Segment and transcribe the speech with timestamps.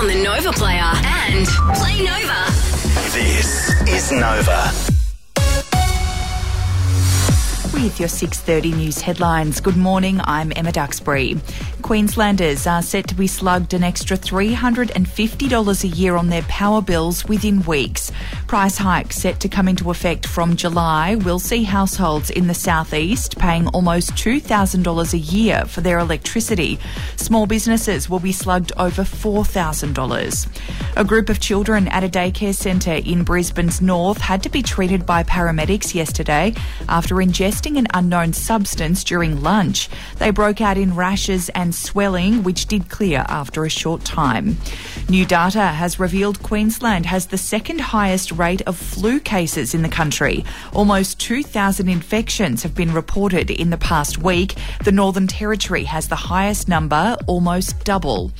[0.00, 2.50] on the Nova Player and Play Nova.
[3.12, 4.72] This is Nova.
[7.74, 9.60] With your 6:30 news headlines.
[9.60, 10.22] Good morning.
[10.24, 11.38] I'm Emma Duxbury.
[11.90, 17.24] Queenslanders are set to be slugged an extra $350 a year on their power bills
[17.24, 18.12] within weeks.
[18.46, 23.38] Price hikes set to come into effect from July will see households in the southeast
[23.38, 26.78] paying almost $2,000 a year for their electricity.
[27.16, 30.46] Small businesses will be slugged over $4,000.
[30.96, 35.06] A group of children at a daycare centre in Brisbane's north had to be treated
[35.06, 36.54] by paramedics yesterday
[36.88, 39.88] after ingesting an unknown substance during lunch.
[40.18, 44.56] They broke out in rashes and swelling, which did clear after a short time.
[45.08, 49.88] New data has revealed Queensland has the second highest rate of flu cases in the
[49.88, 50.44] country.
[50.72, 54.54] Almost 2,000 infections have been reported in the past week.
[54.84, 58.32] The Northern Territory has the highest number, almost double.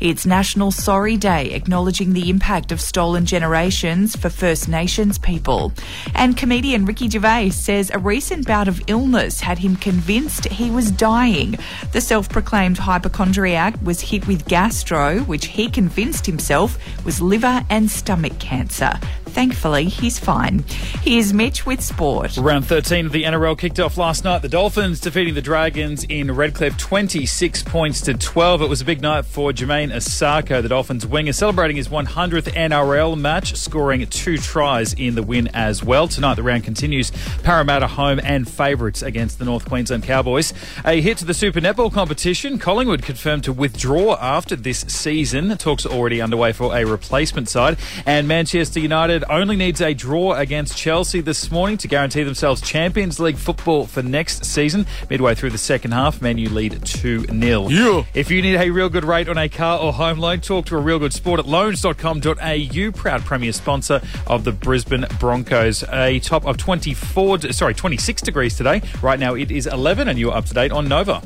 [0.00, 5.72] It's National Sorry Day, acknowledging the impact of stolen generations for First Nations people.
[6.14, 10.92] And comedian Ricky Gervais says a recent bout of illness had him convinced he was
[10.92, 11.58] dying.
[11.90, 17.90] The self proclaimed hypochondriac was hit with gastro, which he convinced himself was liver and
[17.90, 18.92] stomach cancer.
[19.38, 20.64] Thankfully, he's fine.
[21.00, 22.36] Here's Mitch with sport.
[22.38, 24.42] Round 13 of the NRL kicked off last night.
[24.42, 28.62] The Dolphins defeating the Dragons in Redcliffe 26 points to 12.
[28.62, 33.16] It was a big night for Jamayne Isaako, the Dolphins winger, celebrating his 100th NRL
[33.16, 36.08] match, scoring two tries in the win as well.
[36.08, 37.12] Tonight, the round continues.
[37.44, 40.52] Parramatta home and favourites against the North Queensland Cowboys.
[40.84, 42.58] A hit to the Super Netball competition.
[42.58, 45.56] Collingwood confirmed to withdraw after this season.
[45.58, 47.78] Talks already underway for a replacement side.
[48.04, 53.20] And Manchester United only needs a draw against Chelsea this morning to guarantee themselves Champions
[53.20, 54.86] League football for next season.
[55.10, 57.68] Midway through the second half, Man U lead 2 0.
[57.68, 58.04] Yeah.
[58.14, 60.76] If you need a real good rate on a car or home loan, talk to
[60.76, 65.84] a real good sport at loans.com.au, proud premier sponsor of the Brisbane Broncos.
[65.92, 68.82] A top of 24, sorry, 26 degrees today.
[69.02, 71.22] Right now it is 11, and you're up to date on Nova.